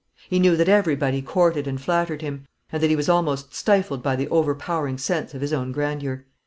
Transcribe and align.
He 0.27 0.39
knew 0.39 0.57
that 0.57 0.67
everybody 0.67 1.21
courted 1.21 1.67
and 1.67 1.79
flattered 1.79 2.23
him, 2.23 2.47
and 2.71 2.81
that 2.81 2.89
he 2.89 2.95
was 2.95 3.07
almost 3.07 3.53
stifled 3.53 4.01
by 4.01 4.15
the 4.15 4.27
overpowering 4.29 4.97
sense 4.97 5.35
of 5.35 5.41
his 5.41 5.53
own 5.53 5.71
grandeur. 5.71 6.25